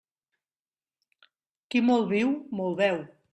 Qui 1.69 1.83
molt 1.91 2.09
viu, 2.15 2.33
molt 2.63 2.81
veu. 2.83 2.99